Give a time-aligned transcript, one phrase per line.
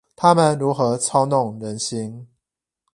[0.15, 2.27] 他們如何操弄人心？